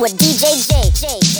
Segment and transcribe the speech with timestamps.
[0.00, 0.90] with DJ J.
[0.90, 1.37] J, J.